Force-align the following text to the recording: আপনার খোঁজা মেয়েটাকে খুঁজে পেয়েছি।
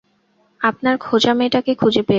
আপনার 0.61 0.95
খোঁজা 0.97 1.33
মেয়েটাকে 1.33 1.71
খুঁজে 1.75 2.01
পেয়েছি। 2.01 2.09